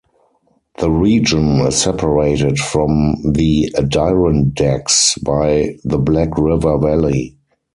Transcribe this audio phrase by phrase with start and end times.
[0.79, 7.37] The region is separated from the Adirondacks by the Black River Valley.